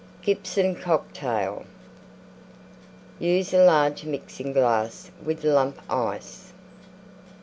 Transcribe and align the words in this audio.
GIBSON 0.23 0.77
COCKTAIL 0.77 1.63
Use 3.19 3.53
a 3.53 3.63
large 3.63 4.03
Mixing 4.03 4.51
glass 4.51 5.11
with 5.23 5.43
Lump 5.43 5.79
Ice. 5.91 6.53